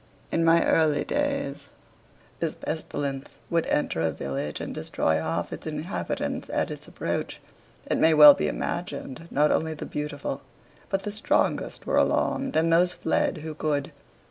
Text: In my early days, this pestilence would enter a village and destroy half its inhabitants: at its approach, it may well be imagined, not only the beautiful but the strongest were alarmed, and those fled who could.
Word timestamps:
In 0.31 0.43
my 0.43 0.65
early 0.65 1.03
days, 1.03 1.69
this 2.39 2.55
pestilence 2.55 3.37
would 3.51 3.67
enter 3.67 4.01
a 4.01 4.09
village 4.09 4.59
and 4.59 4.73
destroy 4.73 5.17
half 5.17 5.53
its 5.53 5.67
inhabitants: 5.67 6.49
at 6.49 6.71
its 6.71 6.87
approach, 6.87 7.39
it 7.85 7.99
may 7.99 8.15
well 8.15 8.33
be 8.33 8.47
imagined, 8.47 9.27
not 9.29 9.51
only 9.51 9.75
the 9.75 9.85
beautiful 9.85 10.41
but 10.89 11.03
the 11.03 11.11
strongest 11.11 11.85
were 11.85 11.97
alarmed, 11.97 12.55
and 12.55 12.73
those 12.73 12.93
fled 12.93 13.37
who 13.45 13.53
could. 13.53 13.91